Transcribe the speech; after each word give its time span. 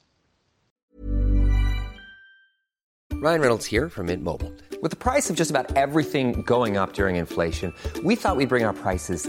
Ryan 3.21 3.41
Reynolds 3.41 3.67
here 3.67 3.89
from 3.89 4.07
Mint 4.07 4.23
Mobile. 4.23 4.53
With 4.81 4.93
the 4.93 4.97
price 4.97 5.29
of 5.29 5.35
just 5.37 5.51
about 5.51 5.77
everything 5.77 6.45
going 6.47 6.77
up 6.77 6.93
during 6.93 7.17
inflation, 7.17 7.75
we 8.05 8.15
thought 8.15 8.37
we'd 8.37 8.49
bring 8.49 8.65
our 8.65 8.75
prices 8.75 9.29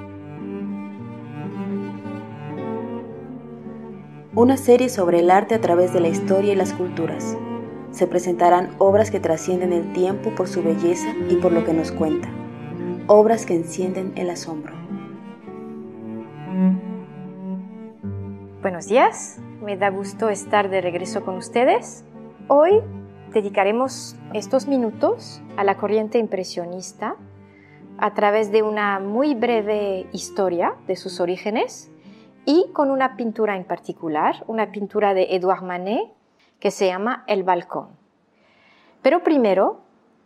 Una 4.33 4.55
serie 4.55 4.87
sobre 4.87 5.19
el 5.19 5.29
arte 5.29 5.55
a 5.55 5.59
través 5.59 5.91
de 5.91 5.99
la 5.99 6.07
historia 6.07 6.53
y 6.53 6.55
las 6.55 6.71
culturas. 6.71 7.37
Se 7.91 8.07
presentarán 8.07 8.69
obras 8.77 9.11
que 9.11 9.19
trascienden 9.19 9.73
el 9.73 9.91
tiempo 9.91 10.33
por 10.35 10.47
su 10.47 10.63
belleza 10.63 11.13
y 11.29 11.35
por 11.35 11.51
lo 11.51 11.65
que 11.65 11.73
nos 11.73 11.91
cuenta. 11.91 12.29
Obras 13.07 13.45
que 13.45 13.55
encienden 13.55 14.13
el 14.15 14.29
asombro. 14.29 14.73
Buenos 18.61 18.87
días, 18.87 19.41
me 19.61 19.75
da 19.75 19.89
gusto 19.89 20.29
estar 20.29 20.69
de 20.69 20.79
regreso 20.79 21.25
con 21.25 21.35
ustedes. 21.35 22.05
Hoy 22.47 22.79
dedicaremos 23.33 24.15
estos 24.33 24.65
minutos 24.65 25.41
a 25.57 25.65
la 25.65 25.75
corriente 25.75 26.19
impresionista 26.19 27.17
a 27.97 28.13
través 28.13 28.49
de 28.49 28.63
una 28.63 29.01
muy 29.01 29.35
breve 29.35 30.07
historia 30.13 30.75
de 30.87 30.95
sus 30.95 31.19
orígenes 31.19 31.90
y 32.45 32.67
con 32.73 32.91
una 32.91 33.15
pintura 33.15 33.55
en 33.55 33.63
particular, 33.63 34.43
una 34.47 34.71
pintura 34.71 35.13
de 35.13 35.35
Edouard 35.35 35.63
Manet 35.63 36.11
que 36.59 36.71
se 36.71 36.87
llama 36.87 37.23
El 37.27 37.43
Balcón. 37.43 37.89
Pero 39.01 39.23
primero, 39.23 39.81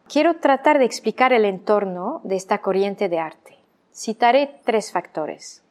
quiero 0.08 0.38
tratar 0.38 0.80
de 0.80 0.86
explicar 0.86 1.34
el 1.34 1.46
entorno 1.46 2.22
de 2.24 2.36
esta 2.36 2.60
corriente 2.60 3.10
de 3.10 3.20
arte. 3.20 3.58
Citaré 3.94 4.60
tres 4.66 4.92
factores. 4.92 5.64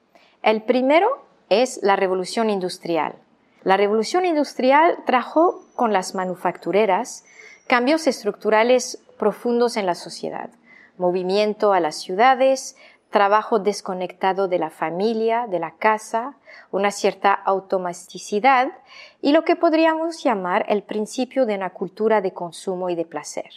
El 0.43 0.63
primero 0.63 1.25
es 1.51 1.81
la 1.83 1.97
revolución 1.97 2.51
industrial. 2.51 3.15
La 3.63 3.77
revolución 3.77 4.25
industrial 4.25 4.99
trajo 5.07 5.63
con 5.75 5.93
las 5.93 6.15
manufactureras 6.15 7.25
cambios 7.67 8.07
estructurales 8.07 9.03
profundos 9.19 9.77
en 9.77 9.87
la 9.87 9.95
sociedad, 9.95 10.51
movimiento 10.99 11.73
a 11.73 11.81
las 11.81 11.97
ciudades, 11.97 12.77
trabajo 13.15 13.61
desconectado 13.61 14.49
de 14.49 14.59
la 14.59 14.71
familia, 14.71 15.47
de 15.47 15.61
la 15.61 15.77
casa, 15.77 16.35
una 16.73 16.91
cierta 16.91 17.33
automaticidad 17.33 18.73
y 19.21 19.31
lo 19.31 19.45
que 19.45 19.55
podríamos 19.55 20.25
llamar 20.25 20.67
el 20.69 20.83
principio 20.83 21.47
de 21.47 21.55
una 21.55 21.71
cultura 21.71 22.21
de 22.21 22.33
consumo 22.33 22.91
y 22.91 22.97
de 22.97 23.05
placer. 23.05 23.53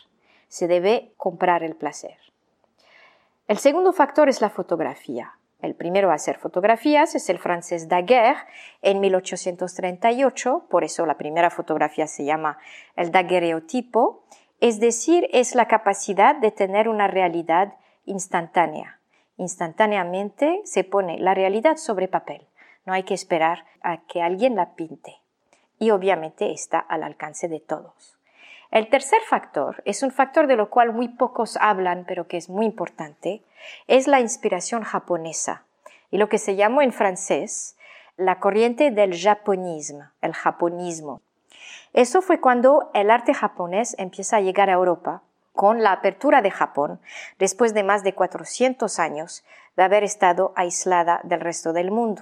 Se 0.48 0.68
debe 0.68 1.12
comprar 1.18 1.64
el 1.64 1.76
placer. 1.76 2.18
El 3.48 3.58
segundo 3.58 3.94
factor 3.94 4.30
es 4.30 4.42
la 4.42 4.52
fotografía. 4.52 5.40
El 5.64 5.74
primero 5.74 6.12
a 6.12 6.14
hacer 6.14 6.38
fotografías 6.38 7.16
es 7.16 7.28
el 7.28 7.40
francés 7.40 7.90
Daguerre 7.90 8.38
en 8.84 9.00
1838, 9.00 10.68
por 10.70 10.84
eso 10.84 11.08
la 11.08 11.18
primera 11.18 11.50
fotografía 11.50 12.06
se 12.06 12.26
llama 12.26 12.60
el 12.96 13.12
daguerreotipo, 13.12 14.24
es 14.60 14.80
decir, 14.80 15.28
es 15.34 15.56
la 15.56 15.68
capacidad 15.68 16.36
de 16.36 16.52
tener 16.52 16.88
una 16.88 17.08
realidad 17.08 17.74
instantánea. 18.06 18.97
Instantáneamente 19.38 20.62
se 20.66 20.84
pone 20.84 21.20
la 21.20 21.34
realidad 21.34 21.78
sobre 21.78 22.08
papel, 22.08 22.48
no 22.86 22.94
hay 22.94 23.04
que 23.04 23.14
esperar 23.14 23.66
a 23.82 23.98
que 24.08 24.22
alguien 24.22 24.56
la 24.56 24.74
pinte. 24.76 25.18
Y 25.80 25.92
obviamente 25.92 26.52
está 26.52 26.80
al 26.80 27.04
alcance 27.04 27.48
de 27.48 27.60
todos. 27.60 28.18
El 28.72 28.90
tercer 28.90 29.22
factor 29.22 29.82
es 29.86 30.04
un 30.04 30.12
factor 30.12 30.48
de 30.48 30.56
lo 30.56 30.70
cual 30.70 30.92
muy 30.92 31.08
pocos 31.08 31.58
hablan, 31.62 32.06
pero 32.08 32.28
que 32.28 32.38
es 32.38 32.50
muy 32.50 32.66
importante, 32.66 33.42
es 33.88 34.08
la 34.08 34.20
inspiración 34.20 34.84
japonesa 34.84 35.64
y 36.12 36.18
lo 36.18 36.30
que 36.30 36.38
se 36.38 36.56
llamó 36.56 36.82
en 36.82 36.92
francés 36.92 37.78
la 38.18 38.40
corriente 38.40 38.92
del 38.92 39.18
japonismo, 39.18 40.06
el 40.22 40.34
japonismo. 40.34 41.22
Eso 41.94 42.22
fue 42.22 42.42
cuando 42.42 42.90
el 42.94 43.12
arte 43.12 43.34
japonés 43.34 43.96
empieza 44.00 44.38
a 44.38 44.42
llegar 44.42 44.70
a 44.70 44.74
Europa 44.74 45.22
con 45.58 45.84
la 45.84 45.92
apertura 45.92 46.42
de 46.42 46.52
Japón 46.52 47.02
después 47.40 47.74
de 47.74 47.84
más 47.84 48.04
de 48.04 48.14
400 48.14 49.00
años 49.00 49.44
de 49.76 49.84
haber 49.84 50.06
estado 50.06 50.54
aislada 50.56 51.20
del 51.26 51.42
resto 51.42 51.74
del 51.74 51.92
mundo. 51.92 52.22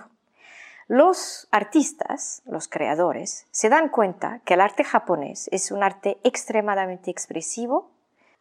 Los 0.87 1.47
artistas, 1.51 2.41
los 2.45 2.67
creadores, 2.67 3.45
se 3.51 3.69
dan 3.69 3.89
cuenta 3.89 4.41
que 4.45 4.55
el 4.55 4.61
arte 4.61 4.83
japonés 4.83 5.49
es 5.51 5.71
un 5.71 5.83
arte 5.83 6.17
extremadamente 6.23 7.11
expresivo, 7.11 7.91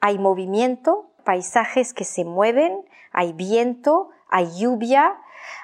hay 0.00 0.18
movimiento, 0.18 1.10
paisajes 1.24 1.92
que 1.92 2.04
se 2.04 2.24
mueven, 2.24 2.84
hay 3.12 3.32
viento, 3.32 4.10
hay 4.28 4.48
lluvia, 4.58 5.16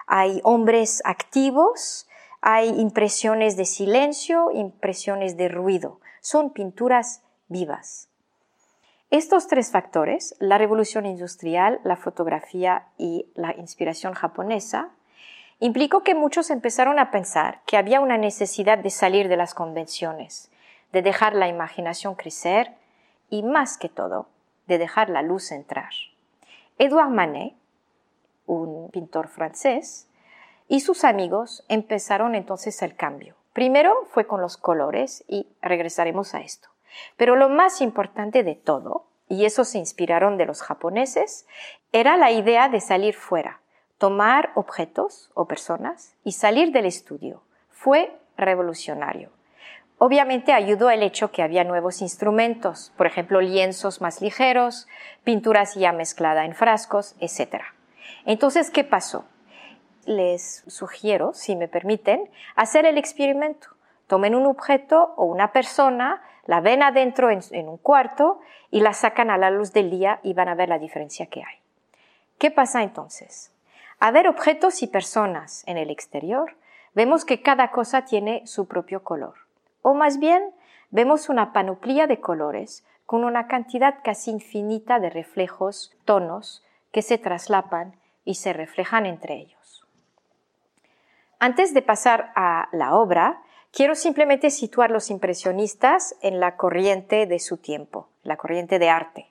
hay 0.06 0.40
hombres 0.44 1.02
activos, 1.04 2.08
hay 2.40 2.68
impresiones 2.80 3.56
de 3.56 3.66
silencio, 3.66 4.50
impresiones 4.50 5.36
de 5.36 5.48
ruido. 5.48 6.00
Son 6.20 6.50
pinturas 6.50 7.22
vivas. 7.48 8.09
Estos 9.10 9.48
tres 9.48 9.72
factores, 9.72 10.36
la 10.38 10.56
revolución 10.56 11.04
industrial, 11.04 11.80
la 11.82 11.96
fotografía 11.96 12.86
y 12.96 13.26
la 13.34 13.52
inspiración 13.56 14.14
japonesa, 14.14 14.90
implicó 15.58 16.04
que 16.04 16.14
muchos 16.14 16.48
empezaron 16.48 17.00
a 17.00 17.10
pensar 17.10 17.60
que 17.66 17.76
había 17.76 18.00
una 18.00 18.18
necesidad 18.18 18.78
de 18.78 18.90
salir 18.90 19.26
de 19.26 19.36
las 19.36 19.52
convenciones, 19.52 20.48
de 20.92 21.02
dejar 21.02 21.34
la 21.34 21.48
imaginación 21.48 22.14
crecer 22.14 22.72
y, 23.30 23.42
más 23.42 23.78
que 23.78 23.88
todo, 23.88 24.28
de 24.68 24.78
dejar 24.78 25.10
la 25.10 25.22
luz 25.22 25.50
entrar. 25.50 25.90
Edouard 26.78 27.10
Manet, 27.10 27.54
un 28.46 28.90
pintor 28.92 29.26
francés, 29.26 30.06
y 30.68 30.80
sus 30.80 31.02
amigos 31.02 31.64
empezaron 31.66 32.36
entonces 32.36 32.80
el 32.82 32.94
cambio. 32.94 33.34
Primero 33.54 34.06
fue 34.12 34.28
con 34.28 34.40
los 34.40 34.56
colores 34.56 35.24
y 35.26 35.48
regresaremos 35.62 36.32
a 36.36 36.42
esto. 36.42 36.68
Pero 37.16 37.36
lo 37.36 37.48
más 37.48 37.80
importante 37.80 38.42
de 38.42 38.54
todo, 38.54 39.06
y 39.28 39.44
eso 39.44 39.64
se 39.64 39.78
inspiraron 39.78 40.36
de 40.36 40.46
los 40.46 40.62
japoneses, 40.62 41.46
era 41.92 42.16
la 42.16 42.30
idea 42.30 42.68
de 42.68 42.80
salir 42.80 43.14
fuera, 43.14 43.60
tomar 43.98 44.50
objetos 44.54 45.30
o 45.34 45.46
personas 45.46 46.16
y 46.24 46.32
salir 46.32 46.72
del 46.72 46.86
estudio. 46.86 47.42
Fue 47.70 48.18
revolucionario. 48.36 49.30
Obviamente 49.98 50.54
ayudó 50.54 50.88
el 50.88 51.02
hecho 51.02 51.30
que 51.30 51.42
había 51.42 51.62
nuevos 51.62 52.00
instrumentos, 52.00 52.90
por 52.96 53.06
ejemplo 53.06 53.42
lienzos 53.42 54.00
más 54.00 54.22
ligeros, 54.22 54.88
pinturas 55.24 55.74
ya 55.74 55.92
mezcladas 55.92 56.46
en 56.46 56.54
frascos, 56.54 57.14
etc. 57.20 57.64
Entonces, 58.24 58.70
¿qué 58.70 58.82
pasó? 58.82 59.26
Les 60.06 60.64
sugiero, 60.66 61.34
si 61.34 61.54
me 61.54 61.68
permiten, 61.68 62.30
hacer 62.56 62.86
el 62.86 62.96
experimento. 62.96 63.68
Tomen 64.10 64.34
un 64.34 64.46
objeto 64.46 65.14
o 65.16 65.24
una 65.24 65.52
persona, 65.52 66.20
la 66.44 66.60
ven 66.60 66.82
adentro 66.82 67.30
en, 67.30 67.38
en 67.52 67.68
un 67.68 67.78
cuarto 67.78 68.40
y 68.68 68.80
la 68.80 68.92
sacan 68.92 69.30
a 69.30 69.38
la 69.38 69.50
luz 69.50 69.72
del 69.72 69.88
día 69.88 70.18
y 70.24 70.34
van 70.34 70.48
a 70.48 70.56
ver 70.56 70.68
la 70.68 70.80
diferencia 70.80 71.26
que 71.26 71.44
hay. 71.44 71.60
¿Qué 72.36 72.50
pasa 72.50 72.82
entonces? 72.82 73.54
A 74.00 74.10
ver 74.10 74.26
objetos 74.26 74.82
y 74.82 74.88
personas 74.88 75.62
en 75.68 75.78
el 75.78 75.90
exterior, 75.90 76.56
vemos 76.92 77.24
que 77.24 77.40
cada 77.40 77.70
cosa 77.70 78.04
tiene 78.04 78.44
su 78.48 78.66
propio 78.66 79.04
color. 79.04 79.34
O 79.80 79.94
más 79.94 80.18
bien, 80.18 80.42
vemos 80.90 81.28
una 81.28 81.52
panoplia 81.52 82.08
de 82.08 82.18
colores 82.18 82.84
con 83.06 83.22
una 83.22 83.46
cantidad 83.46 83.98
casi 84.02 84.32
infinita 84.32 84.98
de 84.98 85.10
reflejos, 85.10 85.96
tonos, 86.04 86.64
que 86.90 87.02
se 87.02 87.16
traslapan 87.16 87.94
y 88.24 88.34
se 88.34 88.52
reflejan 88.52 89.06
entre 89.06 89.34
ellos. 89.34 89.86
Antes 91.38 91.74
de 91.74 91.82
pasar 91.82 92.32
a 92.34 92.68
la 92.72 92.96
obra, 92.96 93.44
quiero 93.72 93.94
simplemente 93.94 94.50
situar 94.50 94.90
los 94.90 95.10
impresionistas 95.10 96.16
en 96.22 96.40
la 96.40 96.56
corriente 96.56 97.26
de 97.26 97.38
su 97.38 97.56
tiempo, 97.56 98.08
la 98.22 98.36
corriente 98.36 98.78
de 98.78 98.88
arte. 98.88 99.30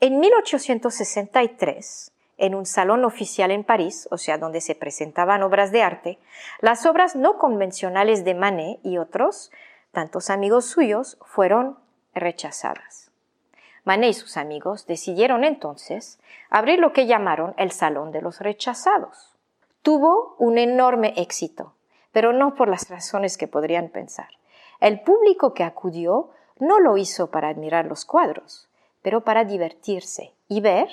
En 0.00 0.20
1863, 0.20 2.12
en 2.36 2.54
un 2.54 2.66
salón 2.66 3.04
oficial 3.04 3.50
en 3.50 3.64
París, 3.64 4.08
o 4.10 4.18
sea, 4.18 4.38
donde 4.38 4.60
se 4.60 4.74
presentaban 4.74 5.42
obras 5.42 5.72
de 5.72 5.82
arte, 5.82 6.18
las 6.60 6.84
obras 6.86 7.16
no 7.16 7.38
convencionales 7.38 8.24
de 8.24 8.34
Manet 8.34 8.80
y 8.82 8.98
otros, 8.98 9.52
tantos 9.92 10.30
amigos 10.30 10.66
suyos, 10.66 11.18
fueron 11.24 11.78
rechazadas. 12.14 13.10
Manet 13.84 14.10
y 14.10 14.14
sus 14.14 14.36
amigos 14.36 14.86
decidieron 14.86 15.44
entonces 15.44 16.18
abrir 16.50 16.78
lo 16.78 16.92
que 16.92 17.06
llamaron 17.06 17.54
el 17.58 17.70
Salón 17.70 18.12
de 18.12 18.22
los 18.22 18.40
Rechazados. 18.40 19.36
Tuvo 19.82 20.34
un 20.38 20.56
enorme 20.56 21.12
éxito, 21.16 21.74
pero 22.14 22.32
no 22.32 22.54
por 22.54 22.68
las 22.68 22.88
razones 22.88 23.36
que 23.36 23.48
podrían 23.48 23.88
pensar. 23.88 24.28
El 24.80 25.00
público 25.02 25.52
que 25.52 25.64
acudió 25.64 26.30
no 26.60 26.78
lo 26.78 26.96
hizo 26.96 27.30
para 27.30 27.48
admirar 27.48 27.86
los 27.86 28.04
cuadros, 28.04 28.68
pero 29.02 29.24
para 29.24 29.44
divertirse 29.44 30.32
y 30.48 30.60
ver, 30.60 30.88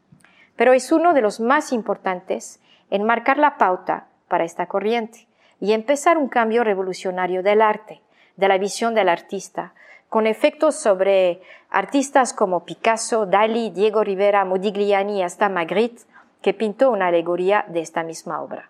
pero 0.55 0.71
es 0.71 0.93
uno 0.93 1.13
de 1.13 1.21
los 1.21 1.41
más 1.41 1.73
importantes 1.73 2.61
en 2.91 3.03
marcar 3.03 3.37
la 3.37 3.57
pauta 3.57 4.07
para 4.29 4.45
esta 4.45 4.67
corriente 4.67 5.27
y 5.59 5.73
empezar 5.73 6.17
un 6.17 6.29
cambio 6.29 6.63
revolucionario 6.63 7.43
del 7.43 7.61
arte 7.61 8.04
de 8.37 8.47
la 8.47 8.57
visión 8.57 8.95
del 8.95 9.09
artista, 9.09 9.73
con 10.09 10.27
efectos 10.27 10.75
sobre 10.75 11.41
artistas 11.69 12.33
como 12.33 12.65
Picasso, 12.65 13.25
Dali, 13.25 13.69
Diego 13.69 14.03
Rivera, 14.03 14.45
Modigliani 14.45 15.19
y 15.19 15.23
hasta 15.23 15.49
Magritte, 15.49 16.03
que 16.41 16.53
pintó 16.53 16.91
una 16.91 17.07
alegoría 17.07 17.65
de 17.67 17.81
esta 17.81 18.03
misma 18.03 18.41
obra. 18.41 18.69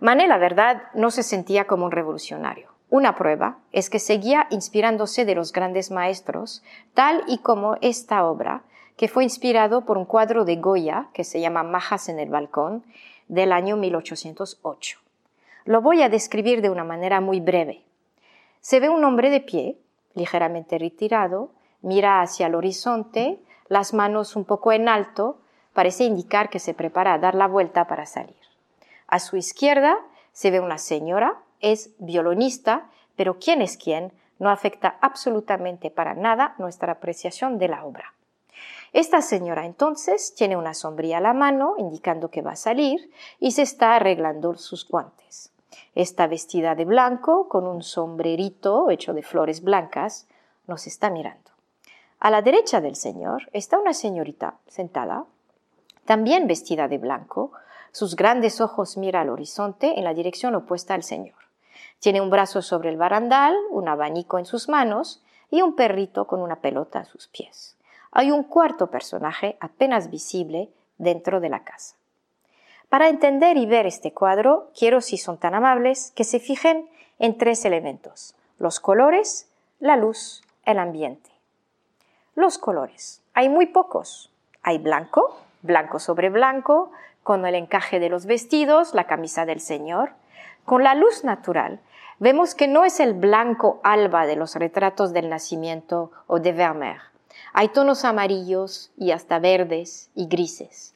Manet, 0.00 0.28
la 0.28 0.38
verdad, 0.38 0.82
no 0.94 1.10
se 1.10 1.22
sentía 1.22 1.66
como 1.66 1.86
un 1.86 1.92
revolucionario. 1.92 2.68
Una 2.90 3.14
prueba 3.14 3.58
es 3.72 3.88
que 3.88 3.98
seguía 3.98 4.48
inspirándose 4.50 5.24
de 5.24 5.34
los 5.34 5.52
grandes 5.52 5.90
maestros, 5.90 6.62
tal 6.92 7.24
y 7.26 7.38
como 7.38 7.76
esta 7.80 8.24
obra, 8.24 8.64
que 8.96 9.08
fue 9.08 9.24
inspirado 9.24 9.86
por 9.86 9.96
un 9.96 10.04
cuadro 10.04 10.44
de 10.44 10.56
Goya 10.56 11.06
que 11.14 11.24
se 11.24 11.40
llama 11.40 11.62
Majas 11.62 12.08
en 12.08 12.18
el 12.18 12.28
balcón 12.28 12.84
del 13.28 13.50
año 13.50 13.76
1808. 13.76 14.98
Lo 15.64 15.80
voy 15.80 16.02
a 16.02 16.08
describir 16.08 16.60
de 16.60 16.68
una 16.68 16.84
manera 16.84 17.20
muy 17.20 17.40
breve. 17.40 17.82
Se 18.62 18.78
ve 18.78 18.88
un 18.88 19.04
hombre 19.04 19.28
de 19.28 19.40
pie, 19.40 19.76
ligeramente 20.14 20.78
retirado, 20.78 21.50
mira 21.80 22.22
hacia 22.22 22.46
el 22.46 22.54
horizonte, 22.54 23.40
las 23.66 23.92
manos 23.92 24.36
un 24.36 24.44
poco 24.44 24.70
en 24.70 24.88
alto, 24.88 25.40
parece 25.72 26.04
indicar 26.04 26.48
que 26.48 26.60
se 26.60 26.72
prepara 26.72 27.14
a 27.14 27.18
dar 27.18 27.34
la 27.34 27.48
vuelta 27.48 27.88
para 27.88 28.06
salir. 28.06 28.36
A 29.08 29.18
su 29.18 29.36
izquierda 29.36 29.98
se 30.32 30.52
ve 30.52 30.60
una 30.60 30.78
señora, 30.78 31.42
es 31.58 31.90
violonista, 31.98 32.88
pero 33.16 33.40
quién 33.40 33.62
es 33.62 33.76
quién 33.76 34.12
no 34.38 34.48
afecta 34.48 34.96
absolutamente 35.00 35.90
para 35.90 36.14
nada 36.14 36.54
nuestra 36.58 36.92
apreciación 36.92 37.58
de 37.58 37.66
la 37.66 37.84
obra. 37.84 38.14
Esta 38.92 39.22
señora 39.22 39.66
entonces 39.66 40.34
tiene 40.36 40.56
una 40.56 40.74
sombría 40.74 41.18
a 41.18 41.20
la 41.20 41.32
mano, 41.32 41.74
indicando 41.78 42.30
que 42.30 42.42
va 42.42 42.52
a 42.52 42.56
salir, 42.56 43.10
y 43.40 43.52
se 43.52 43.62
está 43.62 43.96
arreglando 43.96 44.54
sus 44.54 44.86
guantes. 44.86 45.51
Está 45.94 46.26
vestida 46.26 46.74
de 46.74 46.84
blanco, 46.84 47.48
con 47.48 47.66
un 47.66 47.82
sombrerito 47.82 48.90
hecho 48.90 49.12
de 49.12 49.22
flores 49.22 49.62
blancas, 49.62 50.26
nos 50.66 50.86
está 50.86 51.10
mirando. 51.10 51.50
A 52.18 52.30
la 52.30 52.40
derecha 52.40 52.80
del 52.80 52.96
señor 52.96 53.48
está 53.52 53.78
una 53.78 53.92
señorita 53.92 54.54
sentada, 54.68 55.26
también 56.04 56.46
vestida 56.46 56.88
de 56.88 56.98
blanco, 56.98 57.52
sus 57.92 58.16
grandes 58.16 58.60
ojos 58.60 58.96
mira 58.96 59.20
al 59.20 59.28
horizonte 59.28 59.98
en 59.98 60.04
la 60.04 60.14
dirección 60.14 60.54
opuesta 60.54 60.94
al 60.94 61.02
señor. 61.02 61.36
Tiene 62.00 62.20
un 62.20 62.30
brazo 62.30 62.62
sobre 62.62 62.88
el 62.88 62.96
barandal, 62.96 63.54
un 63.70 63.88
abanico 63.88 64.38
en 64.38 64.46
sus 64.46 64.68
manos 64.68 65.22
y 65.50 65.62
un 65.62 65.76
perrito 65.76 66.26
con 66.26 66.40
una 66.40 66.60
pelota 66.60 67.00
a 67.00 67.04
sus 67.04 67.28
pies. 67.28 67.76
Hay 68.10 68.30
un 68.30 68.44
cuarto 68.44 68.90
personaje 68.90 69.56
apenas 69.60 70.10
visible 70.10 70.70
dentro 70.98 71.40
de 71.40 71.50
la 71.50 71.64
casa. 71.64 71.96
Para 72.92 73.08
entender 73.08 73.56
y 73.56 73.64
ver 73.64 73.86
este 73.86 74.12
cuadro, 74.12 74.68
quiero, 74.78 75.00
si 75.00 75.16
son 75.16 75.38
tan 75.38 75.54
amables, 75.54 76.12
que 76.14 76.24
se 76.24 76.38
fijen 76.38 76.90
en 77.18 77.38
tres 77.38 77.64
elementos, 77.64 78.34
los 78.58 78.80
colores, 78.80 79.48
la 79.80 79.96
luz, 79.96 80.42
el 80.66 80.78
ambiente. 80.78 81.30
Los 82.34 82.58
colores. 82.58 83.22
Hay 83.32 83.48
muy 83.48 83.64
pocos. 83.64 84.30
Hay 84.62 84.76
blanco, 84.76 85.40
blanco 85.62 86.00
sobre 86.00 86.28
blanco, 86.28 86.92
con 87.22 87.46
el 87.46 87.54
encaje 87.54 87.98
de 87.98 88.10
los 88.10 88.26
vestidos, 88.26 88.92
la 88.92 89.06
camisa 89.06 89.46
del 89.46 89.60
Señor. 89.60 90.10
Con 90.66 90.84
la 90.84 90.94
luz 90.94 91.24
natural, 91.24 91.80
vemos 92.18 92.54
que 92.54 92.68
no 92.68 92.84
es 92.84 93.00
el 93.00 93.14
blanco 93.14 93.80
alba 93.84 94.26
de 94.26 94.36
los 94.36 94.54
retratos 94.54 95.14
del 95.14 95.30
nacimiento 95.30 96.10
o 96.26 96.40
de 96.40 96.52
Vermeer. 96.52 97.00
Hay 97.54 97.68
tonos 97.68 98.04
amarillos 98.04 98.92
y 98.98 99.12
hasta 99.12 99.38
verdes 99.38 100.10
y 100.14 100.26
grises. 100.26 100.92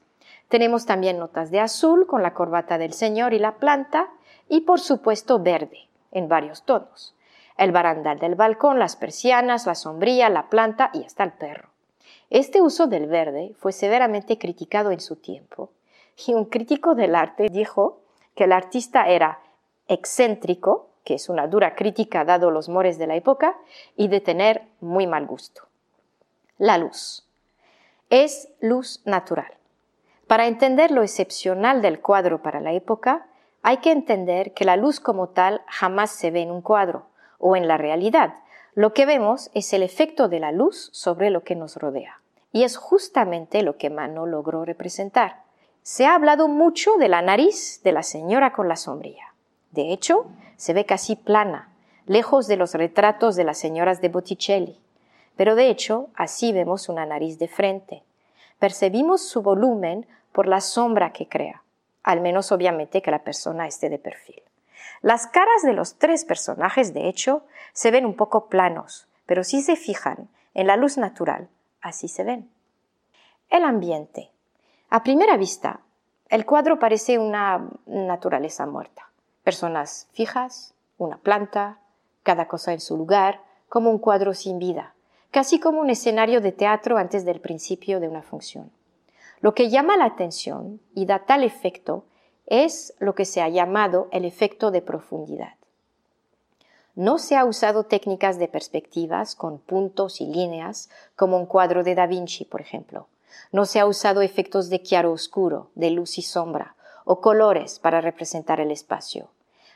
Tenemos 0.49 0.87
también 0.87 1.19
notas 1.19 1.51
de 1.51 1.61
azul 1.61 2.07
con 2.07 2.23
la 2.23 2.35
corbata 2.35 2.79
del 2.79 2.93
Señor 2.93 3.35
y 3.35 3.39
la 3.39 3.57
planta 3.57 4.09
y 4.49 4.61
por 4.61 4.81
supuesto 4.81 5.41
verde 5.41 5.89
en 6.13 6.29
varios 6.29 6.63
tonos. 6.65 7.15
El 7.57 7.73
barandal 7.73 8.19
del 8.19 8.35
balcón, 8.35 8.79
las 8.79 8.97
persianas, 8.97 9.67
la 9.67 9.75
sombría, 9.75 10.29
la 10.29 10.49
planta 10.49 10.91
y 10.93 11.05
hasta 11.05 11.25
el 11.25 11.33
perro. 11.33 11.71
Este 12.31 12.61
uso 12.61 12.87
del 12.87 13.07
verde 13.07 13.55
fue 13.59 13.73
severamente 13.73 14.39
criticado 14.39 14.91
en 14.91 15.01
su 15.01 15.17
tiempo 15.17 15.71
y 16.27 16.35
un 16.35 16.47
crítico 16.47 16.95
del 16.95 17.15
arte 17.15 17.49
dijo 17.51 18.01
que 18.35 18.45
el 18.45 18.53
artista 18.53 19.09
era 19.09 19.41
excéntrico, 19.89 20.89
que 21.05 21.15
es 21.15 21.29
una 21.29 21.47
dura 21.47 21.75
crítica 21.75 22.25
dado 22.25 22.51
los 22.51 22.69
mores 22.69 22.99
de 22.99 23.07
la 23.07 23.17
época, 23.17 23.57
y 23.97 24.09
de 24.09 24.21
tener 24.21 24.63
muy 24.81 25.07
mal 25.07 25.27
gusto. 25.27 25.63
La 26.59 26.79
luz. 26.79 27.27
Es 28.11 28.49
luz 28.61 29.03
natural. 29.05 29.53
Para 30.27 30.47
entender 30.47 30.91
lo 30.91 31.03
excepcional 31.03 31.83
del 31.83 32.01
cuadro 32.01 32.43
para 32.43 32.61
la 32.61 32.73
época, 32.73 33.27
hay 33.63 33.79
que 33.79 33.93
entender 33.93 34.53
que 34.55 34.65
la 34.65 34.77
luz 34.77 35.01
como 35.01 35.29
tal 35.29 35.63
jamás 35.67 36.11
se 36.11 36.31
ve 36.31 36.43
en 36.43 36.51
un 36.51 36.63
cuadro 36.63 37.07
o 37.39 37.57
en 37.57 37.69
la 37.69 37.77
realidad. 37.77 38.35
Lo 38.75 38.93
que 38.93 39.07
vemos 39.07 39.51
es 39.55 39.73
el 39.73 39.83
efecto 39.83 40.29
de 40.29 40.41
la 40.41 40.53
luz 40.53 40.91
sobre 40.93 41.31
lo 41.31 41.45
que 41.45 41.55
nos 41.55 41.77
rodea. 41.77 42.21
Y 42.53 42.65
es 42.65 42.77
justamente 42.77 43.63
lo 43.63 43.77
que 43.77 43.91
Mano 43.91 44.27
logró 44.27 44.65
representar. 44.65 45.43
Se 45.83 46.07
ha 46.07 46.15
hablado 46.15 46.49
mucho 46.49 46.97
de 46.97 47.09
la 47.09 47.23
nariz 47.23 47.81
de 47.85 47.93
la 47.93 48.03
señora 48.03 48.53
con 48.53 48.69
la 48.69 48.77
sombría. 48.77 49.35
De 49.71 49.93
hecho, 49.93 50.27
se 50.57 50.73
ve 50.73 50.85
casi 50.85 51.17
plana, 51.17 51.71
lejos 52.07 52.49
de 52.49 52.57
los 52.57 52.75
retratos 52.75 53.37
de 53.37 53.45
las 53.45 53.59
señoras 53.59 54.01
de 54.01 54.09
Botticelli. 54.09 54.81
Pero 55.37 55.55
de 55.55 55.69
hecho, 55.69 56.09
así 56.15 56.53
vemos 56.53 56.89
una 56.89 57.07
nariz 57.07 57.39
de 57.39 57.49
frente. 57.49 58.03
Percibimos 58.59 59.23
su 59.23 59.43
volumen 59.43 60.07
por 60.33 60.47
la 60.47 60.61
sombra 60.61 61.13
que 61.13 61.29
crea, 61.29 61.63
al 62.03 62.21
menos 62.21 62.53
obviamente 62.53 63.03
que 63.03 63.11
la 63.11 63.23
persona 63.23 63.67
esté 63.67 63.89
de 63.91 63.99
perfil. 63.99 64.43
Las 65.03 65.27
caras 65.27 65.63
de 65.63 65.73
los 65.73 65.99
tres 65.99 66.25
personajes, 66.25 66.95
de 66.95 67.09
hecho, 67.09 67.45
se 67.73 67.91
ven 67.91 68.07
un 68.07 68.15
poco 68.15 68.49
planos, 68.49 69.09
pero 69.27 69.45
si 69.45 69.63
se 69.63 69.77
fijan 69.77 70.29
en 70.55 70.67
la 70.67 70.77
luz 70.77 70.97
natural, 70.99 71.49
así 71.81 72.09
se 72.09 72.25
ven. 72.25 72.51
El 73.51 73.65
ambiente. 73.65 74.31
A 74.91 75.03
primera 75.03 75.37
vista, 75.37 75.81
el 76.29 76.45
cuadro 76.45 76.79
parece 76.79 77.19
una 77.19 77.69
naturaleza 77.87 78.67
muerta. 78.67 79.11
Personas 79.45 80.09
fijas, 80.13 80.75
una 80.99 81.19
planta, 81.19 81.79
cada 82.23 82.49
cosa 82.49 82.73
en 82.73 82.81
su 82.81 82.97
lugar, 82.97 83.43
como 83.69 83.91
un 83.91 83.99
cuadro 83.99 84.35
sin 84.35 84.59
vida. 84.59 84.96
Casi 85.31 85.61
como 85.61 85.81
un 85.81 85.91
escenario 85.91 86.41
de 86.41 86.53
teatro 86.53 86.97
antes 86.97 87.25
del 87.25 87.41
principio 87.41 88.01
de 88.01 88.09
una 88.09 88.23
función. 88.23 88.71
Lo 89.41 89.55
que 89.55 89.71
llama 89.71 89.97
la 89.97 90.07
atención 90.07 90.81
y 90.95 91.07
da 91.07 91.27
tal 91.27 91.45
efecto 91.45 92.05
es 92.47 92.95
lo 92.99 93.15
que 93.15 93.25
se 93.25 93.43
ha 93.43 93.49
llamado 93.49 94.09
el 94.13 94.25
efecto 94.25 94.71
de 94.71 94.83
profundidad. 94.83 95.55
No 96.95 97.19
se 97.19 97.37
ha 97.37 97.45
usado 97.45 97.85
técnicas 97.85 98.39
de 98.39 98.49
perspectivas 98.49 99.35
con 99.35 99.59
puntos 99.59 100.21
y 100.23 100.27
líneas 100.27 100.89
como 101.15 101.37
un 101.37 101.45
cuadro 101.45 101.85
de 101.85 101.95
Da 101.95 102.07
Vinci, 102.07 102.47
por 102.47 102.63
ejemplo. 102.63 103.09
No 103.53 103.67
se 103.67 103.81
ha 103.81 103.87
usado 103.87 104.23
efectos 104.23 104.71
de 104.71 104.83
chiaro-oscuro, 104.83 105.71
de 105.75 105.91
luz 105.91 106.17
y 106.17 106.23
sombra, 106.23 106.75
o 107.05 107.21
colores 107.21 107.79
para 107.79 108.01
representar 108.01 108.61
el 108.61 108.71
espacio. 108.71 109.29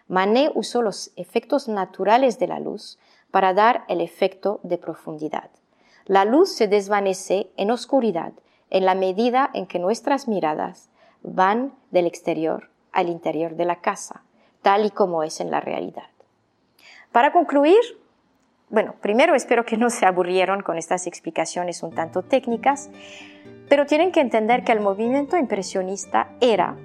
Manet 0.08 0.50
usó 0.54 0.80
los 0.80 1.12
efectos 1.16 1.68
naturales 1.68 2.38
de 2.38 2.48
la 2.48 2.58
luz 2.58 2.98
para 3.30 3.54
dar 3.54 3.84
el 3.88 4.00
efecto 4.00 4.60
de 4.62 4.78
profundidad. 4.78 5.50
La 6.06 6.24
luz 6.24 6.52
se 6.54 6.68
desvanece 6.68 7.50
en 7.56 7.70
oscuridad 7.70 8.32
en 8.70 8.84
la 8.84 8.94
medida 8.94 9.50
en 9.52 9.66
que 9.66 9.78
nuestras 9.78 10.28
miradas 10.28 10.90
van 11.22 11.74
del 11.90 12.06
exterior 12.06 12.70
al 12.92 13.08
interior 13.08 13.56
de 13.56 13.64
la 13.64 13.80
casa, 13.80 14.22
tal 14.62 14.86
y 14.86 14.90
como 14.90 15.22
es 15.22 15.40
en 15.40 15.50
la 15.50 15.60
realidad. 15.60 16.08
Para 17.12 17.32
concluir, 17.32 17.80
bueno, 18.68 18.94
primero 19.00 19.34
espero 19.34 19.64
que 19.64 19.76
no 19.76 19.90
se 19.90 20.06
aburrieron 20.06 20.62
con 20.62 20.78
estas 20.78 21.06
explicaciones 21.06 21.82
un 21.82 21.92
tanto 21.92 22.22
técnicas, 22.22 22.90
pero 23.68 23.86
tienen 23.86 24.12
que 24.12 24.20
entender 24.20 24.64
que 24.64 24.72
el 24.72 24.80
movimiento 24.80 25.36
impresionista 25.36 26.32
era, 26.40 26.76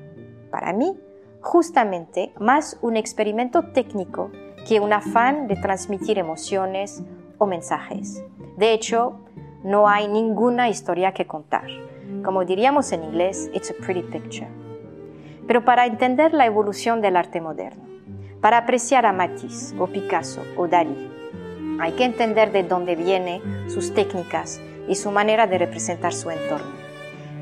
para 0.52 0.74
mí, 0.74 0.98
justamente 1.42 2.34
más 2.40 2.78
un 2.82 2.98
experimento 2.98 3.72
técnico 3.72 4.32
que 4.68 4.80
un 4.80 4.94
afán 4.94 5.48
de 5.48 5.56
transmitir 5.56 6.18
emociones 6.18 7.04
o 7.38 7.46
mensajes. 7.46 8.24
De 8.58 8.74
hecho, 8.74 9.20
no 9.64 9.88
hay 9.88 10.08
ninguna 10.08 10.70
historia 10.70 11.14
que 11.14 11.28
contar. 11.28 11.68
Como 12.24 12.46
diríamos 12.46 12.92
en 12.92 13.04
inglés, 13.04 13.50
it's 13.54 13.72
a 13.72 13.74
pretty 13.86 14.02
picture. 14.02 14.48
Pero 15.48 15.64
para 15.64 15.86
entender 15.86 16.34
la 16.34 16.46
evolución 16.46 17.02
del 17.02 17.18
arte 17.18 17.42
moderno, 17.42 17.84
para 18.42 18.58
apreciar 18.58 19.06
a 19.06 19.14
Matisse 19.14 19.76
o 19.80 19.88
Picasso 19.88 20.42
o 20.58 20.68
Dalí, 20.68 21.12
hay 21.80 21.92
que 21.94 22.06
entender 22.06 22.52
de 22.52 22.64
dónde 22.64 22.96
vienen 22.96 23.70
sus 23.70 23.94
técnicas 23.94 24.62
y 24.88 24.96
su 24.96 25.12
manera 25.12 25.46
de 25.46 25.58
representar 25.58 26.14
su 26.14 26.32
entorno. 26.32 26.74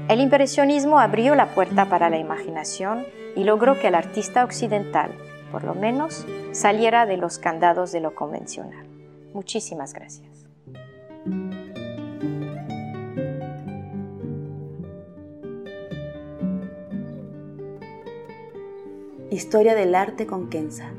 El 0.10 0.20
impresionismo 0.20 1.00
abrió 1.00 1.36
la 1.36 1.48
puerta 1.48 1.86
para 1.86 2.10
la 2.10 2.18
imaginación 2.18 3.06
y 3.36 3.44
logró 3.44 3.80
que 3.80 3.88
el 3.88 3.96
artista 3.96 4.44
occidental, 4.44 5.12
por 5.54 5.64
lo 5.66 5.76
menos, 5.76 6.26
saliera 6.52 7.06
de 7.06 7.16
los 7.16 7.38
candados 7.38 7.92
de 7.92 8.00
lo 8.00 8.16
convencional. 8.16 8.88
Muchísimas 9.34 9.94
gracias. 9.94 10.48
Historia 19.30 19.76
del 19.76 19.94
arte 19.94 20.26
con 20.26 20.50
Kenza. 20.50 20.92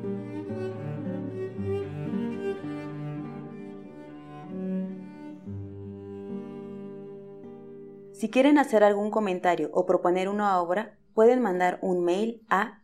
Si 8.12 8.30
quieren 8.30 8.58
hacer 8.58 8.84
algún 8.84 9.10
comentario 9.10 9.70
o 9.72 9.84
proponer 9.84 10.28
una 10.28 10.60
obra, 10.60 10.96
pueden 11.12 11.42
mandar 11.42 11.80
un 11.82 12.04
mail 12.04 12.40
a 12.48 12.83